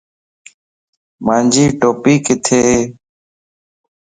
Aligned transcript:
مانجي 1.25 1.65
ٽوپي 1.79 2.13
ڪٿي؟ 2.25 2.61